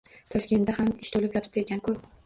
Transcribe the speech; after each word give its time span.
Toshkentda 0.35 0.75
ham 0.79 0.89
ish 1.05 1.15
toʻlib 1.17 1.39
yotibdi 1.41 1.67
ekan-ku 1.67 1.99